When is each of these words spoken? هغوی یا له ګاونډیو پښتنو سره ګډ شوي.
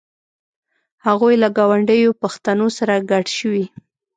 هغوی 1.05 1.33
یا 1.37 1.41
له 1.43 1.49
ګاونډیو 1.57 2.17
پښتنو 2.21 2.67
سره 2.77 2.93
ګډ 3.11 3.25
شوي. 3.37 3.65